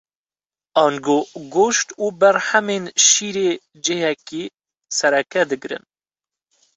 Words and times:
Ango 0.85 1.17
goşt 1.53 1.87
û 2.03 2.05
berhemên 2.19 2.85
şîrê 3.07 3.51
cihekê 3.85 4.43
sereke 4.99 5.43
digirin. 5.49 5.83